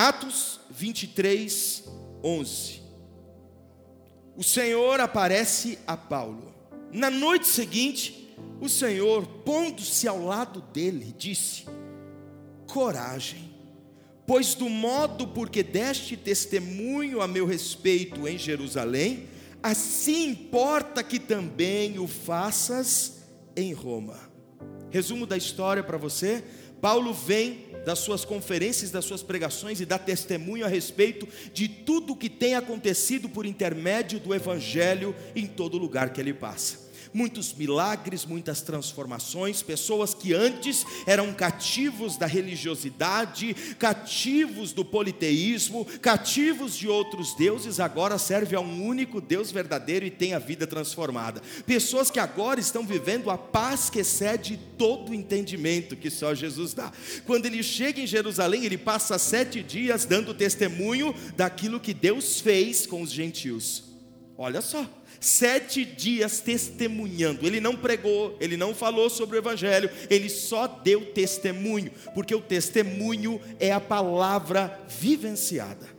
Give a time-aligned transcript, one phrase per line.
[0.00, 1.82] Atos 23,
[2.22, 2.82] 11.
[4.36, 6.54] O Senhor aparece a Paulo.
[6.92, 11.64] Na noite seguinte, o Senhor, pondo-se ao lado dele, disse:
[12.68, 13.52] Coragem,
[14.24, 19.26] pois do modo porque deste testemunho a meu respeito em Jerusalém,
[19.60, 23.24] assim importa que também o faças
[23.56, 24.16] em Roma.
[24.90, 26.44] Resumo da história para você:
[26.80, 32.12] Paulo vem das suas conferências, das suas pregações e dá testemunho a respeito de tudo
[32.12, 37.52] o que tem acontecido por intermédio do Evangelho em todo lugar que ele passa muitos
[37.52, 46.88] milagres, muitas transformações, pessoas que antes eram cativos da religiosidade, cativos do politeísmo, cativos de
[46.88, 51.42] outros deuses, agora servem a um único Deus verdadeiro e têm a vida transformada.
[51.66, 56.74] Pessoas que agora estão vivendo a paz que excede todo o entendimento que só Jesus
[56.74, 56.92] dá.
[57.26, 62.86] Quando ele chega em Jerusalém, ele passa sete dias dando testemunho daquilo que Deus fez
[62.86, 63.84] com os gentios.
[64.36, 67.46] Olha só sete dias testemunhando.
[67.46, 72.40] Ele não pregou, ele não falou sobre o Evangelho, ele só deu testemunho, porque o
[72.40, 75.97] testemunho é a palavra vivenciada.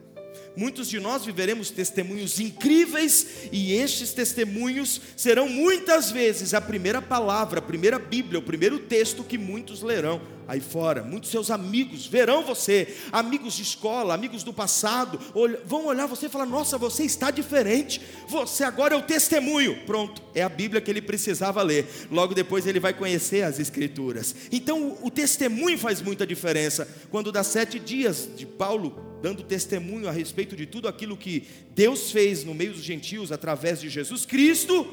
[0.60, 7.60] Muitos de nós viveremos testemunhos incríveis, e estes testemunhos serão muitas vezes a primeira palavra,
[7.60, 11.02] a primeira Bíblia, o primeiro texto que muitos lerão aí fora.
[11.02, 15.18] Muitos seus amigos verão você, amigos de escola, amigos do passado,
[15.64, 19.86] vão olhar você e falar: Nossa, você está diferente, você agora é o testemunho.
[19.86, 21.88] Pronto, é a Bíblia que ele precisava ler.
[22.12, 24.36] Logo depois ele vai conhecer as Escrituras.
[24.52, 26.86] Então o testemunho faz muita diferença.
[27.10, 32.12] Quando dá sete dias de Paulo dando testemunho a respeito de tudo aquilo que Deus
[32.12, 34.88] fez no meio dos gentios através de Jesus Cristo,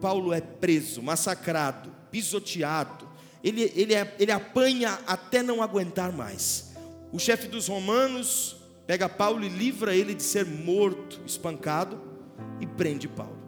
[0.00, 3.08] Paulo é preso, massacrado, pisoteado,
[3.42, 6.72] ele, ele, é, ele apanha até não aguentar mais.
[7.12, 12.00] O chefe dos romanos pega Paulo e livra ele de ser morto, espancado,
[12.60, 13.38] e prende Paulo.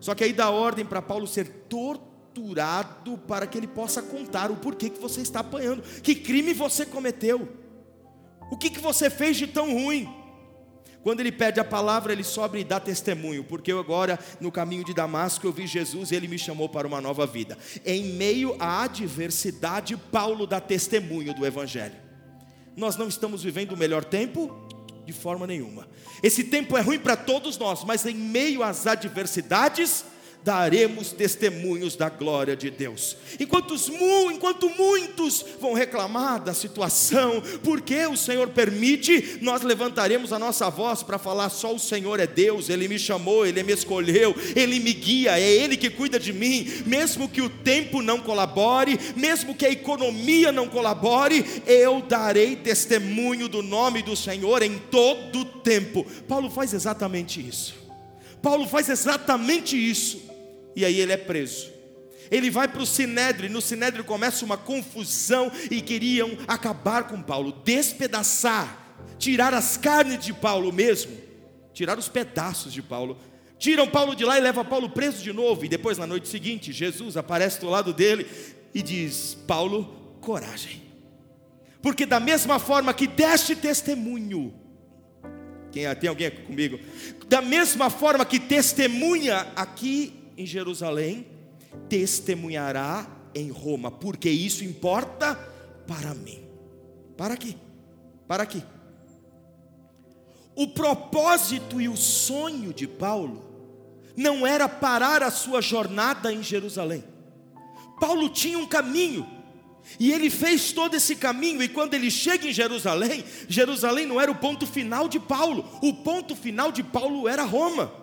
[0.00, 4.56] Só que aí dá ordem para Paulo ser torturado para que ele possa contar o
[4.56, 7.48] porquê que você está apanhando, que crime você cometeu,
[8.52, 10.06] o que, que você fez de tão ruim.
[11.02, 14.84] Quando ele pede a palavra, ele sobe e dá testemunho, porque eu agora, no caminho
[14.84, 17.56] de Damasco, eu vi Jesus e ele me chamou para uma nova vida.
[17.82, 21.96] Em meio à adversidade, Paulo dá testemunho do Evangelho.
[22.76, 24.54] Nós não estamos vivendo o melhor tempo?
[25.06, 25.88] De forma nenhuma.
[26.22, 30.04] Esse tempo é ruim para todos nós, mas em meio às adversidades,
[30.44, 33.16] daremos testemunhos da glória de Deus.
[33.38, 33.74] Enquanto,
[34.32, 41.02] enquanto muitos vão reclamar da situação, porque o Senhor permite, nós levantaremos a nossa voz
[41.02, 44.92] para falar: só o Senhor é Deus, Ele me chamou, Ele me escolheu, Ele me
[44.92, 49.66] guia, é Ele que cuida de mim, mesmo que o tempo não colabore, mesmo que
[49.66, 56.04] a economia não colabore, eu darei testemunho do nome do Senhor em todo o tempo.
[56.26, 57.74] Paulo faz exatamente isso.
[58.42, 60.31] Paulo faz exatamente isso.
[60.74, 61.70] E aí ele é preso.
[62.30, 67.20] Ele vai para o Sinédrio, e no Sinédrio começa uma confusão e queriam acabar com
[67.20, 71.14] Paulo, despedaçar, tirar as carnes de Paulo mesmo,
[71.74, 73.18] tirar os pedaços de Paulo.
[73.58, 75.64] Tiram Paulo de lá e levam Paulo preso de novo.
[75.64, 78.26] E depois, na noite seguinte, Jesus aparece do lado dele
[78.74, 80.82] e diz: Paulo, coragem,
[81.82, 84.54] porque da mesma forma que deste testemunho,
[85.70, 86.80] quem, tem alguém aqui comigo?
[87.28, 91.26] Da mesma forma que testemunha aqui em Jerusalém,
[91.88, 95.34] testemunhará em Roma, porque isso importa
[95.86, 96.42] para mim.
[97.16, 97.56] Para aqui,
[98.26, 98.62] para aqui.
[100.54, 103.42] O propósito e o sonho de Paulo
[104.16, 107.04] não era parar a sua jornada em Jerusalém.
[107.98, 109.26] Paulo tinha um caminho,
[109.98, 114.30] e ele fez todo esse caminho, e quando ele chega em Jerusalém, Jerusalém não era
[114.30, 118.01] o ponto final de Paulo, o ponto final de Paulo era Roma.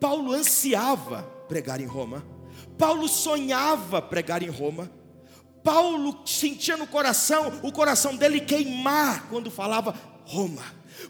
[0.00, 2.24] Paulo ansiava pregar em Roma.
[2.78, 4.90] Paulo sonhava pregar em Roma.
[5.62, 10.62] Paulo sentia no coração, o coração dele queimar quando falava Roma,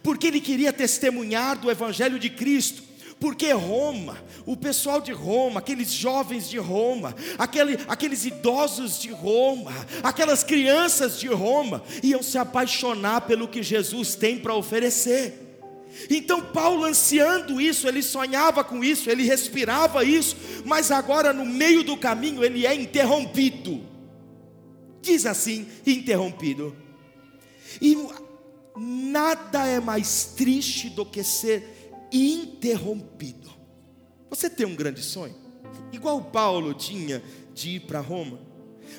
[0.03, 2.87] porque ele queria testemunhar do Evangelho de Cristo.
[3.19, 9.73] Porque Roma, o pessoal de Roma, aqueles jovens de Roma, aquele, aqueles idosos de Roma,
[10.03, 15.46] aquelas crianças de Roma, iam se apaixonar pelo que Jesus tem para oferecer.
[16.11, 21.83] Então, Paulo, ansiando isso, ele sonhava com isso, ele respirava isso, mas agora, no meio
[21.83, 23.83] do caminho, ele é interrompido.
[25.01, 26.77] Diz assim: interrompido.
[27.81, 27.97] E
[28.77, 33.51] nada é mais triste do que ser interrompido.
[34.31, 35.35] Você tem um grande sonho,
[35.93, 37.23] igual Paulo tinha
[37.55, 38.46] de ir para Roma.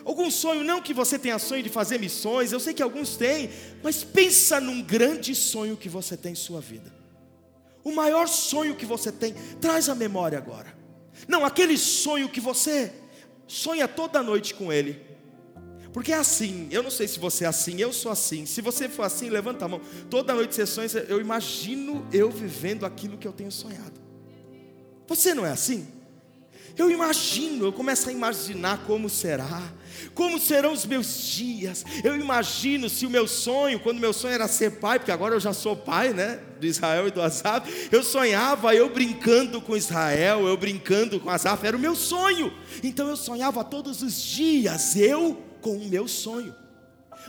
[0.07, 3.49] Algum sonho, não que você tenha sonho de fazer missões, eu sei que alguns têm,
[3.83, 6.95] mas pensa num grande sonho que você tem em sua vida.
[7.83, 10.73] O maior sonho que você tem, traz a memória agora.
[11.27, 12.93] Não, aquele sonho que você
[13.45, 14.97] sonha toda noite com ele.
[15.91, 18.45] Porque é assim, eu não sei se você é assim, eu sou assim.
[18.45, 19.81] Se você for assim, levanta a mão.
[20.09, 23.99] Toda noite você sonha, eu imagino eu vivendo aquilo que eu tenho sonhado.
[25.05, 25.85] Você não é assim?
[26.77, 29.63] Eu imagino, eu começo a imaginar como será,
[30.13, 31.83] como serão os meus dias.
[32.03, 35.39] Eu imagino se o meu sonho, quando meu sonho era ser pai, porque agora eu
[35.39, 40.47] já sou pai, né, do Israel e do Azaf, eu sonhava eu brincando com Israel,
[40.47, 42.53] eu brincando com Azaf, era o meu sonho.
[42.83, 46.53] Então eu sonhava todos os dias, eu com o meu sonho.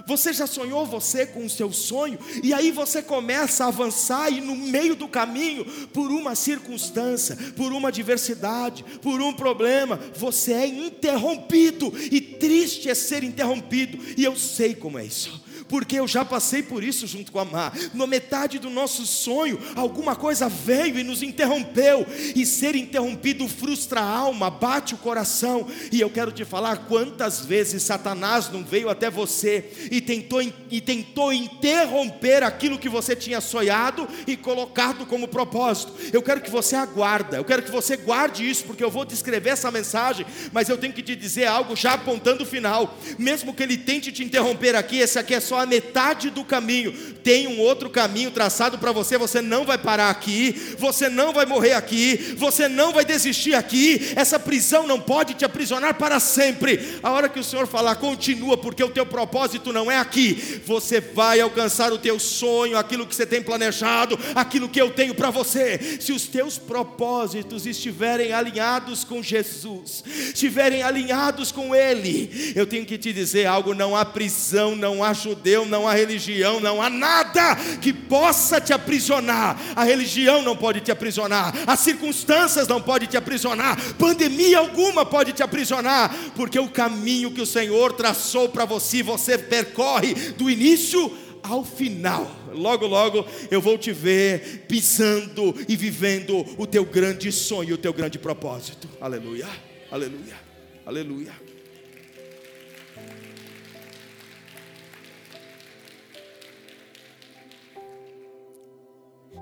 [0.06, 2.18] Você já sonhou você com o seu sonho?
[2.42, 7.72] E aí você começa a avançar e no meio do caminho, por uma circunstância, por
[7.72, 13.98] uma adversidade, por um problema, você é interrompido e triste é ser interrompido.
[14.16, 17.44] E eu sei como é isso porque eu já passei por isso junto com a
[17.44, 17.72] Mar.
[17.94, 24.00] Na metade do nosso sonho, alguma coisa veio e nos interrompeu, e ser interrompido frustra
[24.00, 25.66] a alma, bate o coração.
[25.92, 30.80] E eu quero te falar quantas vezes Satanás não veio até você e tentou, e
[30.80, 35.92] tentou interromper aquilo que você tinha sonhado e colocado como propósito.
[36.12, 39.50] Eu quero que você aguarda, eu quero que você guarde isso, porque eu vou descrever
[39.50, 42.96] essa mensagem, mas eu tenho que te dizer algo já apontando o final.
[43.18, 46.92] Mesmo que ele tente te interromper aqui, esse aqui é só a metade do caminho.
[47.22, 51.44] Tem um outro caminho traçado para você, você não vai parar aqui, você não vai
[51.44, 54.12] morrer aqui, você não vai desistir aqui.
[54.16, 56.98] Essa prisão não pode te aprisionar para sempre.
[57.02, 60.60] A hora que o Senhor falar, continua, porque o teu propósito não é aqui.
[60.64, 65.14] Você vai alcançar o teu sonho, aquilo que você tem planejado, aquilo que eu tenho
[65.14, 65.98] para você.
[66.00, 72.98] Se os teus propósitos estiverem alinhados com Jesus, estiverem alinhados com Ele, eu tenho que
[72.98, 76.90] te dizer algo: não há prisão, não há judeu judeu, não há religião, não há
[76.90, 79.58] nada que possa te aprisionar.
[79.74, 85.32] A religião não pode te aprisionar, as circunstâncias não podem te aprisionar, pandemia alguma pode
[85.32, 91.10] te aprisionar, porque o caminho que o Senhor traçou para você, você percorre do início
[91.42, 92.30] ao final.
[92.52, 97.92] Logo, logo eu vou te ver pisando e vivendo o teu grande sonho, o teu
[97.92, 98.88] grande propósito.
[99.00, 99.48] Aleluia,
[99.90, 100.36] aleluia,
[100.84, 101.47] aleluia.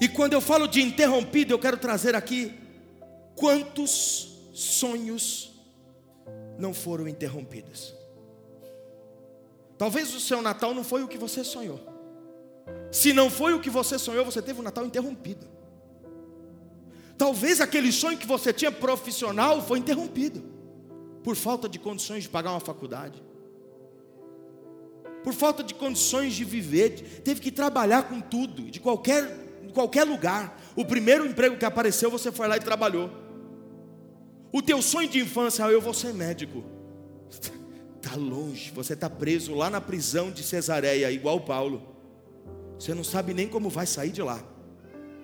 [0.01, 2.55] E quando eu falo de interrompido, eu quero trazer aqui
[3.35, 5.53] quantos sonhos
[6.59, 7.95] não foram interrompidos.
[9.79, 11.81] Talvez o seu Natal não foi o que você sonhou.
[12.91, 15.47] Se não foi o que você sonhou, você teve o Natal interrompido.
[17.19, 20.43] Talvez aquele sonho que você tinha profissional foi interrompido
[21.23, 23.23] por falta de condições de pagar uma faculdade.
[25.25, 29.46] Por falta de condições de viver, teve que trabalhar com tudo, de qualquer
[29.77, 30.59] qualquer lugar.
[30.75, 33.11] O primeiro emprego que apareceu, você foi lá e trabalhou.
[34.51, 36.65] O teu sonho de infância, ah, eu vou ser médico.
[37.31, 41.95] Está longe, você está preso lá na prisão de Cesareia, igual Paulo.
[42.79, 44.43] Você não sabe nem como vai sair de lá.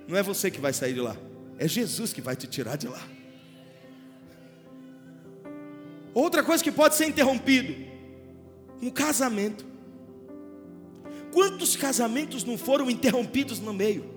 [0.06, 1.16] Não é você que vai sair de lá,
[1.58, 3.02] é Jesus que vai te tirar de lá.
[6.12, 7.75] Outra coisa que pode ser interrompido:
[8.82, 9.64] um casamento.
[11.32, 14.12] Quantos casamentos não foram interrompidos no meio?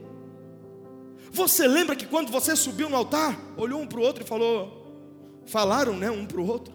[1.35, 5.43] Você lembra que quando você subiu no altar, olhou um para o outro e falou,
[5.45, 6.73] falaram, né, um para o outro,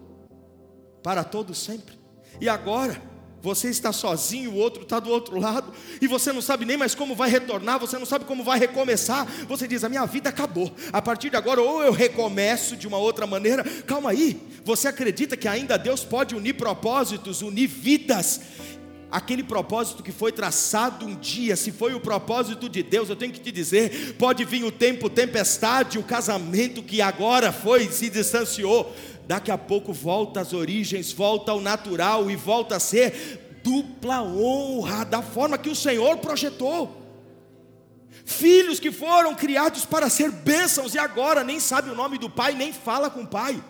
[1.02, 1.98] para todos sempre.
[2.38, 3.00] E agora
[3.42, 6.94] você está sozinho, o outro está do outro lado, e você não sabe nem mais
[6.94, 9.26] como vai retornar, você não sabe como vai recomeçar.
[9.48, 10.70] Você diz: A minha vida acabou.
[10.92, 13.64] A partir de agora, ou eu recomeço de uma outra maneira.
[13.86, 18.42] Calma aí, você acredita que ainda Deus pode unir propósitos, unir vidas?
[19.10, 23.32] Aquele propósito que foi traçado um dia, se foi o propósito de Deus, eu tenho
[23.32, 28.94] que te dizer: pode vir o tempo, tempestade, o casamento que agora foi, se distanciou,
[29.26, 35.04] daqui a pouco volta às origens, volta ao natural e volta a ser dupla honra,
[35.04, 36.98] da forma que o Senhor projetou.
[38.24, 42.54] Filhos que foram criados para ser bênçãos e agora nem sabe o nome do pai,
[42.54, 43.62] nem fala com o pai.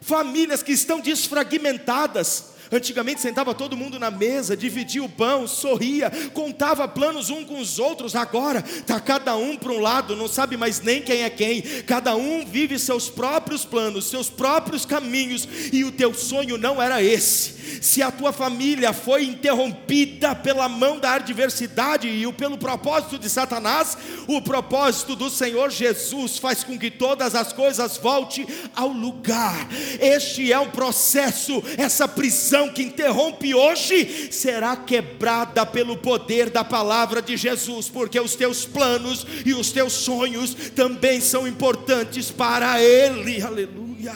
[0.00, 6.86] Famílias que estão desfragmentadas, Antigamente sentava todo mundo na mesa, dividia o pão, sorria, contava
[6.86, 8.14] planos um com os outros.
[8.14, 11.62] Agora está cada um para um lado, não sabe mais nem quem é quem.
[11.86, 17.02] Cada um vive seus próprios planos, seus próprios caminhos, e o teu sonho não era
[17.02, 17.58] esse.
[17.82, 23.96] Se a tua família foi interrompida pela mão da adversidade e pelo propósito de Satanás,
[24.26, 29.68] o propósito do Senhor Jesus faz com que todas as coisas voltem ao lugar.
[30.00, 37.22] Este é um processo, essa prisão que interrompe hoje será quebrada pelo poder da palavra
[37.22, 43.40] de Jesus, porque os teus planos e os teus sonhos também são importantes para Ele.
[43.42, 44.14] Aleluia.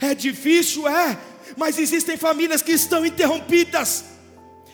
[0.00, 1.18] É difícil, é,
[1.56, 4.04] mas existem famílias que estão interrompidas,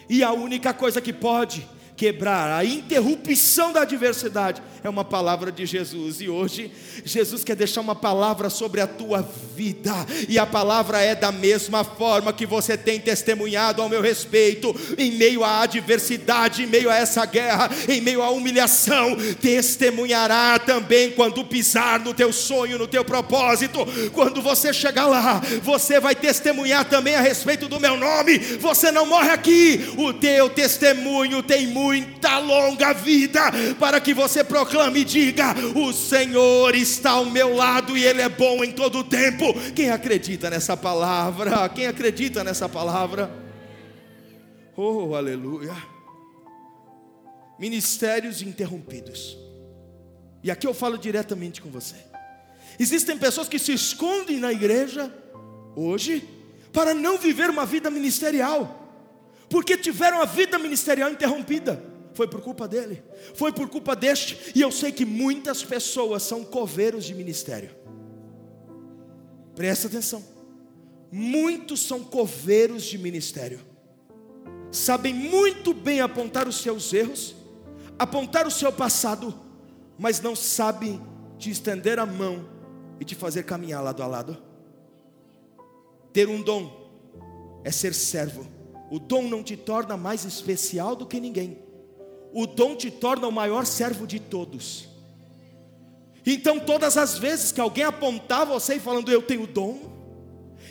[0.09, 1.67] e a única coisa que pode
[2.03, 2.51] quebrar.
[2.51, 6.21] A interrupção da adversidade é uma palavra de Jesus.
[6.21, 6.73] E hoje,
[7.05, 9.23] Jesus quer deixar uma palavra sobre a tua
[9.55, 9.95] vida,
[10.29, 15.13] e a palavra é da mesma forma que você tem testemunhado ao meu respeito, em
[15.13, 21.45] meio à adversidade, em meio a essa guerra, em meio à humilhação, testemunhará também quando
[21.45, 27.15] pisar no teu sonho, no teu propósito, quando você chegar lá, você vai testemunhar também
[27.15, 28.39] a respeito do meu nome.
[28.39, 33.41] Você não morre aqui, o teu testemunho tem muita longa vida
[33.79, 38.29] para que você proclame e diga: O Senhor está ao meu lado e Ele é
[38.31, 39.53] bom em todo o tempo.
[39.75, 41.69] Quem acredita nessa palavra?
[41.69, 43.31] Quem acredita nessa palavra?
[44.75, 45.77] Oh, aleluia.
[47.59, 49.37] Ministérios interrompidos.
[50.43, 51.97] E aqui eu falo diretamente com você.
[52.79, 55.13] Existem pessoas que se escondem na igreja
[55.77, 56.27] hoje
[56.73, 58.82] para não viver uma vida ministerial,
[59.53, 63.03] porque tiveram a vida ministerial interrompida foi por culpa dele,
[63.35, 67.71] foi por culpa deste, e eu sei que muitas pessoas são coveiros de ministério.
[69.55, 70.25] Presta atenção.
[71.11, 73.61] Muitos são coveiros de ministério.
[74.71, 77.35] Sabem muito bem apontar os seus erros,
[77.99, 79.39] apontar o seu passado,
[79.99, 80.99] mas não sabem
[81.39, 82.49] te estender a mão
[82.99, 84.39] e te fazer caminhar lado a lado.
[86.11, 86.91] Ter um dom
[87.65, 88.62] é ser servo.
[88.93, 91.57] O dom não te torna mais especial do que ninguém
[92.33, 94.89] o dom te torna o maior servo de todos.
[96.25, 99.79] Então, todas as vezes que alguém apontar você e falando, eu tenho dom,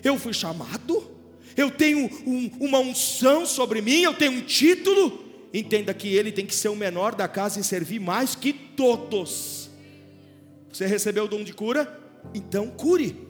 [0.03, 1.11] eu fui chamado,
[1.55, 5.23] eu tenho um, uma unção sobre mim, eu tenho um título,
[5.53, 9.69] entenda que ele tem que ser o menor da casa e servir mais que todos.
[10.71, 11.99] Você recebeu o dom de cura?
[12.33, 13.27] Então cure.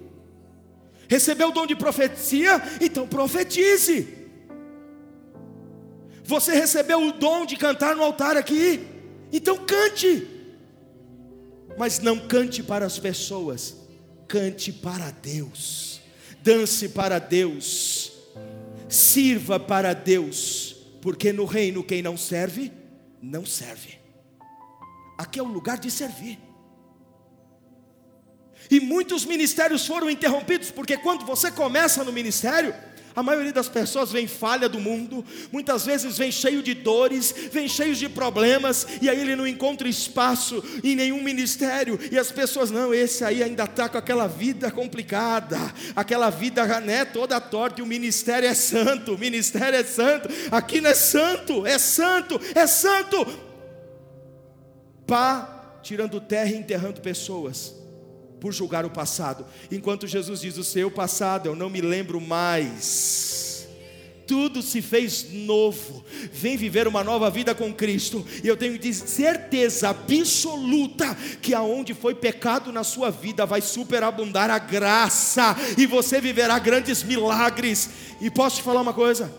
[1.09, 2.61] Recebeu o dom de profecia?
[2.79, 4.20] Então profetize.
[6.31, 8.87] Você recebeu o dom de cantar no altar aqui,
[9.33, 10.25] então cante.
[11.77, 13.75] Mas não cante para as pessoas,
[14.29, 15.99] cante para Deus.
[16.41, 18.13] Dance para Deus.
[18.87, 22.71] Sirva para Deus, porque no reino quem não serve,
[23.21, 23.99] não serve.
[25.17, 26.39] Aqui é o lugar de servir.
[28.69, 32.73] E muitos ministérios foram interrompidos, porque quando você começa no ministério,
[33.15, 37.67] a maioria das pessoas vem falha do mundo, muitas vezes vem cheio de dores, vem
[37.67, 42.71] cheio de problemas, e aí ele não encontra espaço em nenhum ministério, e as pessoas,
[42.71, 45.57] não, esse aí ainda está com aquela vida complicada,
[45.95, 50.79] aquela vida né, toda torta, e o ministério é santo, o ministério é santo, aqui
[50.79, 53.25] não é santo, é santo, é santo.
[55.05, 57.80] Pá, tirando terra e enterrando pessoas
[58.41, 63.67] por julgar o passado, enquanto Jesus diz: O seu passado eu não me lembro mais.
[64.25, 66.03] Tudo se fez novo.
[66.31, 68.25] Vem viver uma nova vida com Cristo.
[68.41, 74.57] E eu tenho certeza absoluta que aonde foi pecado na sua vida vai superabundar a
[74.57, 77.89] graça e você viverá grandes milagres.
[78.21, 79.31] E posso te falar uma coisa?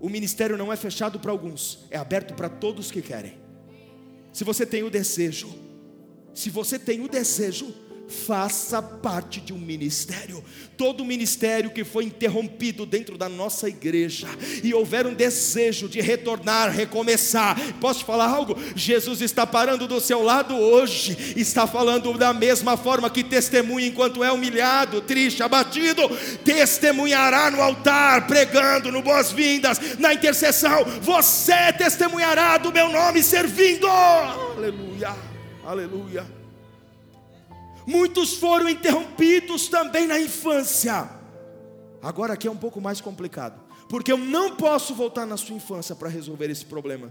[0.00, 3.34] O ministério não é fechado para alguns, é aberto para todos que querem.
[4.32, 5.54] Se você tem o desejo,
[6.32, 7.74] se você tem o desejo,
[8.08, 10.42] faça parte de um ministério.
[10.76, 14.28] Todo ministério que foi interrompido dentro da nossa igreja
[14.62, 17.56] e houver um desejo de retornar, recomeçar.
[17.80, 18.56] Posso falar algo?
[18.74, 24.22] Jesus está parando do seu lado hoje, está falando da mesma forma que testemunha enquanto
[24.22, 26.02] é humilhado, triste, abatido,
[26.44, 30.84] testemunhará no altar, pregando no boas-vindas, na intercessão.
[31.02, 33.86] Você testemunhará do meu nome servindo.
[33.86, 35.16] Aleluia.
[35.64, 36.37] Aleluia.
[37.88, 41.08] Muitos foram interrompidos também na infância.
[42.02, 45.96] Agora aqui é um pouco mais complicado, porque eu não posso voltar na sua infância
[45.96, 47.10] para resolver esse problema.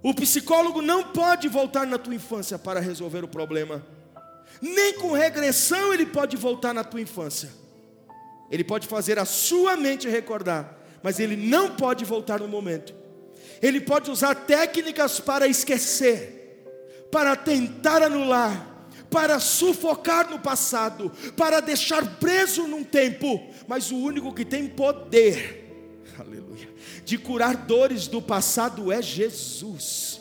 [0.00, 3.84] O psicólogo não pode voltar na tua infância para resolver o problema.
[4.62, 7.50] Nem com regressão ele pode voltar na tua infância.
[8.48, 12.94] Ele pode fazer a sua mente recordar, mas ele não pode voltar no momento.
[13.60, 16.62] Ele pode usar técnicas para esquecer,
[17.10, 18.75] para tentar anular,
[19.16, 25.72] para sufocar no passado, para deixar preso num tempo, mas o único que tem poder,
[26.20, 26.68] aleluia,
[27.02, 30.20] de curar dores do passado é Jesus.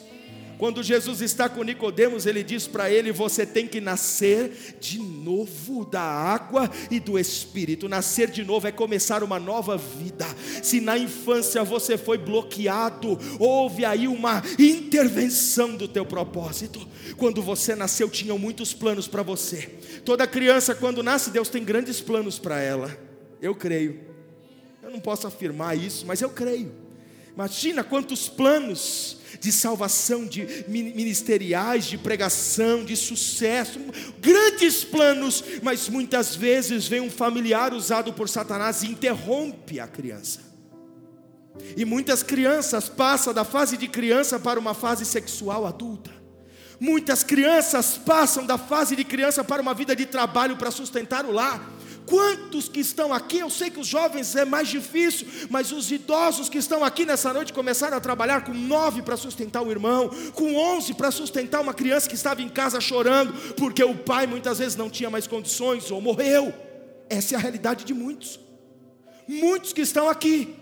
[0.57, 5.85] Quando Jesus está com Nicodemos, ele diz para ele: você tem que nascer de novo
[5.85, 7.89] da água e do espírito.
[7.89, 10.25] Nascer de novo é começar uma nova vida.
[10.63, 16.87] Se na infância você foi bloqueado, houve aí uma intervenção do teu propósito.
[17.17, 19.69] Quando você nasceu, tinham muitos planos para você.
[20.03, 22.97] Toda criança quando nasce, Deus tem grandes planos para ela.
[23.41, 23.99] Eu creio.
[24.81, 26.84] Eu não posso afirmar isso, mas eu creio.
[27.35, 33.77] Imagina quantos planos de salvação, de ministeriais, de pregação, de sucesso,
[34.19, 40.39] grandes planos, mas muitas vezes vem um familiar usado por Satanás e interrompe a criança.
[41.75, 46.11] E muitas crianças passam da fase de criança para uma fase sexual adulta.
[46.79, 51.31] Muitas crianças passam da fase de criança para uma vida de trabalho para sustentar o
[51.31, 51.74] lar.
[52.05, 53.39] Quantos que estão aqui?
[53.39, 57.33] Eu sei que os jovens é mais difícil, mas os idosos que estão aqui nessa
[57.33, 61.73] noite começaram a trabalhar com nove para sustentar o irmão, com onze para sustentar uma
[61.73, 65.89] criança que estava em casa chorando, porque o pai muitas vezes não tinha mais condições
[65.89, 66.53] ou morreu.
[67.09, 68.39] Essa é a realidade de muitos.
[69.27, 70.55] Muitos que estão aqui.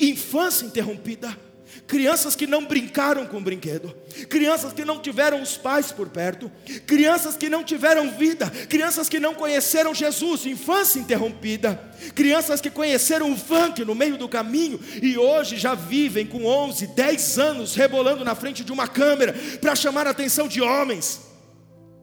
[0.00, 1.43] Infância interrompida
[1.86, 3.94] crianças que não brincaram com brinquedo,
[4.28, 6.50] crianças que não tiveram os pais por perto,
[6.86, 11.80] crianças que não tiveram vida, crianças que não conheceram Jesus, infância interrompida,
[12.14, 16.88] crianças que conheceram o funk no meio do caminho e hoje já vivem com 11,
[16.88, 21.20] 10 anos rebolando na frente de uma câmera para chamar a atenção de homens.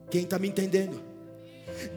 [0.10, 1.11] Quem está me entendendo?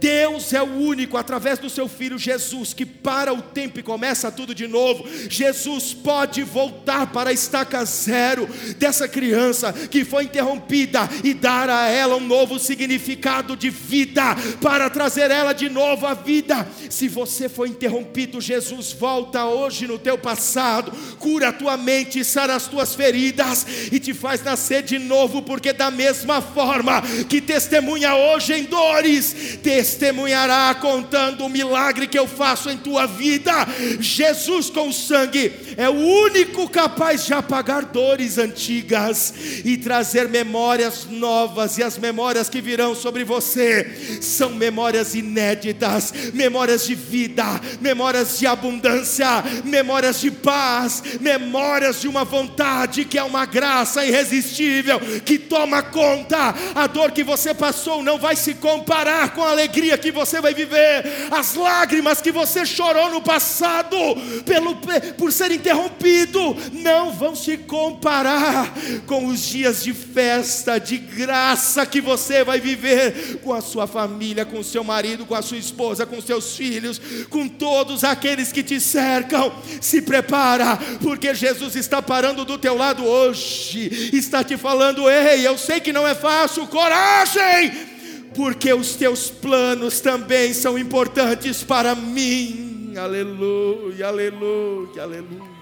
[0.01, 4.31] Deus é o único, através do seu filho Jesus, que para o tempo e começa
[4.31, 5.05] tudo de novo.
[5.29, 8.49] Jesus pode voltar para a estaca zero
[8.79, 14.89] dessa criança que foi interrompida e dar a ela um novo significado de vida, para
[14.91, 16.67] trazer ela de novo à vida.
[16.91, 22.55] Se você foi interrompido, Jesus volta hoje no teu passado, cura a tua mente, sara
[22.55, 28.15] as tuas feridas e te faz nascer de novo, porque da mesma forma que testemunha
[28.15, 33.53] hoje em dores, testemunhará contando o milagre que eu faço em tua vida.
[33.99, 41.79] Jesus com sangue é o único capaz de apagar dores antigas e trazer memórias novas,
[41.79, 47.45] e as memórias que virão sobre você são memórias inéditas, memórias de vida,
[47.81, 49.27] memórias de abundância,
[49.65, 56.55] memórias de paz, memórias de uma vontade que é uma graça irresistível que toma conta.
[56.75, 60.55] A dor que você passou não vai se comparar com a alegria que você vai
[60.55, 63.97] viver, as lágrimas que você chorou no passado,
[64.45, 64.77] pelo,
[65.17, 68.71] por ser interrompido, não vão se comparar
[69.07, 74.45] com os dias de festa, de graça que você vai viver com a sua família,
[74.45, 77.01] com o seu marido, com a sua esposa, com seus filhos,
[77.31, 79.55] com todos aqueles que te cercam.
[79.81, 85.57] Se prepara, porque Jesus está parando do teu lado hoje, está te falando: ei, eu
[85.57, 87.95] sei que não é fácil, coragem!
[88.35, 92.93] porque os teus planos também são importantes para mim.
[92.97, 95.54] Aleluia, aleluia, aleluia.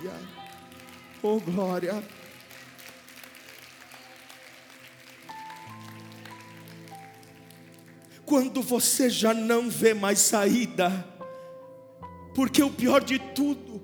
[1.23, 2.03] Oh glória.
[8.27, 11.07] Quando você já não vê mais saída,
[12.35, 13.81] porque o pior de tudo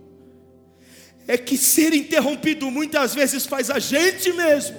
[1.27, 4.77] é que ser interrompido muitas vezes faz a gente mesmo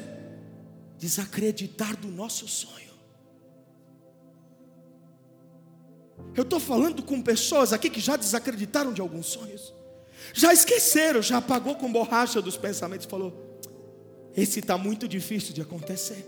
[0.98, 2.90] desacreditar do nosso sonho.
[6.36, 9.74] Eu estou falando com pessoas aqui que já desacreditaram de alguns sonhos,
[10.34, 13.62] já esqueceram, já apagou com borracha dos pensamentos, falou:
[14.36, 16.26] esse está muito difícil de acontecer.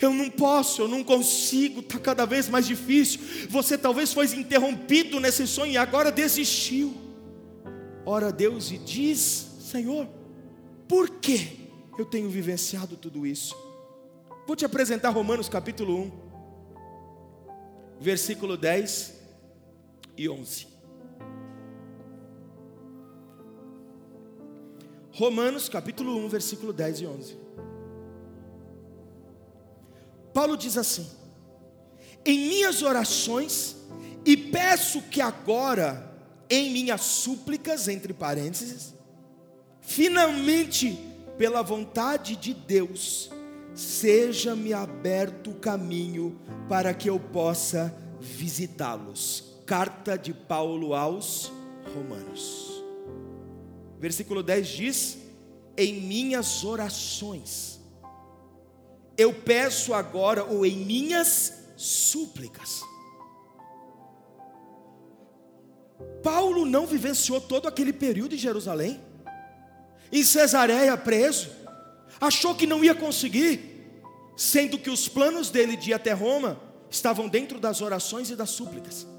[0.00, 3.20] Eu não posso, eu não consigo, está cada vez mais difícil.
[3.48, 6.94] Você talvez foi interrompido nesse sonho e agora desistiu.
[8.04, 10.08] Ora a Deus e diz: Senhor,
[10.88, 13.56] por que eu tenho vivenciado tudo isso?
[14.46, 16.24] Vou te apresentar Romanos capítulo 1
[18.00, 19.14] versículo 10
[20.16, 20.73] e 11.
[25.14, 27.36] Romanos capítulo 1, versículo 10 e 11.
[30.32, 31.08] Paulo diz assim:
[32.26, 33.76] Em minhas orações,
[34.26, 36.12] e peço que agora,
[36.50, 38.92] em minhas súplicas, entre parênteses,
[39.80, 40.98] finalmente,
[41.38, 43.30] pela vontade de Deus,
[43.72, 49.62] seja-me aberto o caminho para que eu possa visitá-los.
[49.64, 51.52] Carta de Paulo aos
[51.94, 52.73] Romanos.
[54.04, 55.18] Versículo 10 diz:
[55.78, 57.80] Em minhas orações,
[59.16, 62.82] eu peço agora, ou em minhas súplicas.
[66.22, 69.00] Paulo não vivenciou todo aquele período em Jerusalém,
[70.12, 71.48] em Cesareia preso
[72.20, 73.88] achou que não ia conseguir,
[74.36, 78.50] sendo que os planos dele de ir até Roma estavam dentro das orações e das
[78.50, 79.13] súplicas.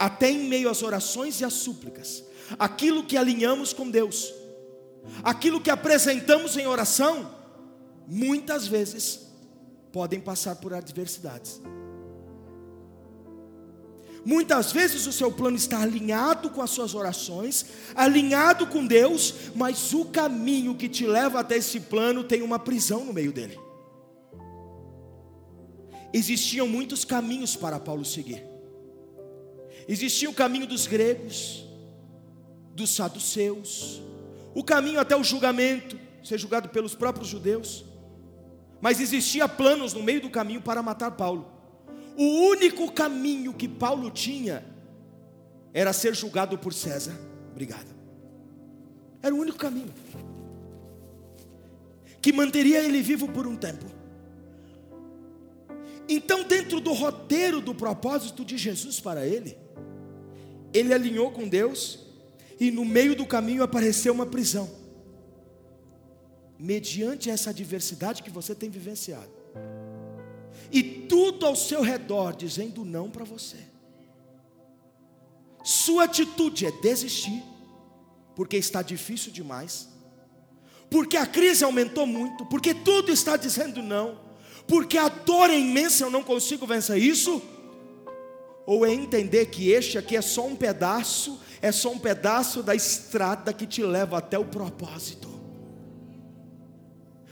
[0.00, 2.24] Até em meio às orações e às súplicas,
[2.58, 4.32] aquilo que alinhamos com Deus,
[5.22, 7.30] aquilo que apresentamos em oração,
[8.08, 9.26] muitas vezes
[9.92, 11.60] podem passar por adversidades.
[14.24, 19.92] Muitas vezes o seu plano está alinhado com as suas orações, alinhado com Deus, mas
[19.92, 23.58] o caminho que te leva até esse plano tem uma prisão no meio dele.
[26.12, 28.49] Existiam muitos caminhos para Paulo seguir.
[29.90, 31.66] Existia o caminho dos gregos,
[32.76, 34.00] dos saduceus,
[34.54, 37.84] o caminho até o julgamento, ser julgado pelos próprios judeus.
[38.80, 41.44] Mas existia planos no meio do caminho para matar Paulo.
[42.16, 44.64] O único caminho que Paulo tinha
[45.74, 47.18] era ser julgado por César.
[47.50, 47.92] Obrigado.
[49.20, 49.92] Era o único caminho
[52.22, 53.86] que manteria ele vivo por um tempo.
[56.08, 59.58] Então, dentro do roteiro do propósito de Jesus para ele,
[60.72, 61.98] ele alinhou com Deus
[62.58, 64.70] e no meio do caminho apareceu uma prisão.
[66.58, 69.40] Mediante essa adversidade que você tem vivenciado
[70.72, 73.56] e tudo ao seu redor dizendo não para você.
[75.64, 77.42] Sua atitude é desistir,
[78.34, 79.88] porque está difícil demais,
[80.88, 84.18] porque a crise aumentou muito, porque tudo está dizendo não,
[84.66, 87.42] porque a dor é imensa, eu não consigo vencer isso.
[88.66, 92.74] Ou é entender que este aqui é só um pedaço, é só um pedaço da
[92.74, 95.28] estrada que te leva até o propósito.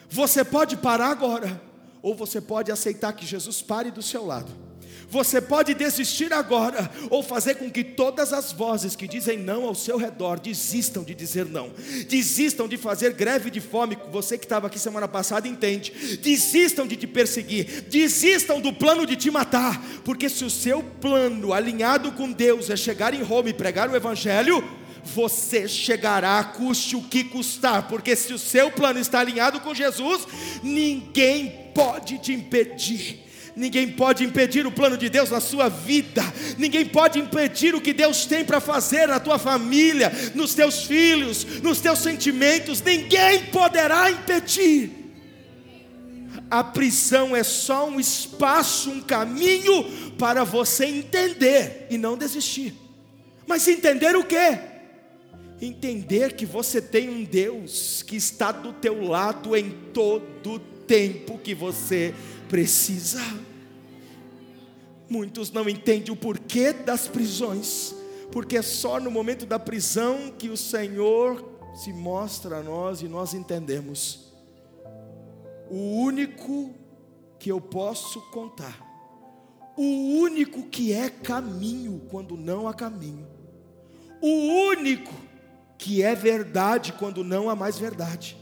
[0.08, 1.60] Você pode parar agora
[2.00, 4.67] ou você pode aceitar que Jesus pare do seu lado.
[5.10, 9.74] Você pode desistir agora, ou fazer com que todas as vozes que dizem não ao
[9.74, 11.72] seu redor desistam de dizer não,
[12.06, 13.96] desistam de fazer greve de fome.
[14.12, 16.18] Você que estava aqui semana passada entende.
[16.20, 21.54] Desistam de te perseguir, desistam do plano de te matar, porque se o seu plano
[21.54, 24.62] alinhado com Deus é chegar em Roma e pregar o Evangelho,
[25.02, 30.26] você chegará, custe o que custar, porque se o seu plano está alinhado com Jesus,
[30.62, 33.27] ninguém pode te impedir.
[33.58, 36.22] Ninguém pode impedir o plano de Deus na sua vida.
[36.56, 41.60] Ninguém pode impedir o que Deus tem para fazer na tua família, nos teus filhos,
[41.60, 42.80] nos teus sentimentos.
[42.80, 44.92] Ninguém poderá impedir.
[46.48, 49.84] A prisão é só um espaço, um caminho
[50.16, 52.74] para você entender e não desistir.
[53.44, 54.56] Mas entender o quê?
[55.60, 61.36] entender que você tem um Deus que está do teu lado em todo o tempo
[61.36, 62.14] que você
[62.48, 63.20] precisa.
[65.08, 67.94] Muitos não entendem o porquê das prisões,
[68.30, 71.42] porque é só no momento da prisão que o Senhor
[71.74, 74.32] se mostra a nós e nós entendemos.
[75.70, 76.74] O único
[77.38, 78.84] que eu posso contar,
[79.76, 83.26] o único que é caminho quando não há caminho,
[84.20, 84.28] o
[84.70, 85.14] único
[85.78, 88.36] que é verdade quando não há mais verdade,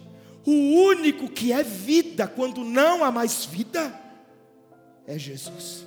[0.44, 3.94] o único que é vida quando não há mais vida,
[5.07, 5.85] é Jesus.